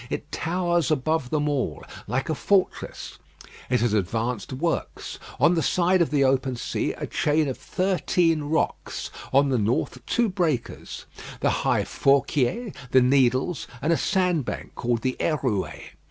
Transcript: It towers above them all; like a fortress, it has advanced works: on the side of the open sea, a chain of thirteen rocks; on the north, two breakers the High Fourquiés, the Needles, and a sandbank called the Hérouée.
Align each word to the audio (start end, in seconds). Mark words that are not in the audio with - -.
It 0.09 0.31
towers 0.31 0.89
above 0.89 1.29
them 1.29 1.47
all; 1.47 1.83
like 2.07 2.27
a 2.27 2.33
fortress, 2.33 3.19
it 3.69 3.81
has 3.81 3.93
advanced 3.93 4.51
works: 4.51 5.19
on 5.39 5.53
the 5.53 5.61
side 5.61 6.01
of 6.01 6.09
the 6.09 6.23
open 6.23 6.55
sea, 6.55 6.93
a 6.93 7.05
chain 7.05 7.47
of 7.47 7.55
thirteen 7.59 8.41
rocks; 8.45 9.11
on 9.31 9.49
the 9.49 9.59
north, 9.59 10.03
two 10.07 10.27
breakers 10.27 11.05
the 11.41 11.51
High 11.51 11.83
Fourquiés, 11.83 12.73
the 12.89 13.01
Needles, 13.01 13.67
and 13.79 13.93
a 13.93 13.95
sandbank 13.97 14.73
called 14.73 15.03
the 15.03 15.15
Hérouée. 15.19 15.91